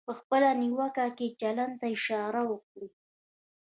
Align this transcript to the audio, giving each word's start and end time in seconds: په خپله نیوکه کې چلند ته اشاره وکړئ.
په 0.07 0.13
خپله 0.19 0.49
نیوکه 0.61 1.05
کې 1.17 1.27
چلند 1.39 1.73
ته 1.79 1.85
اشاره 1.95 2.41
وکړئ. 2.51 2.87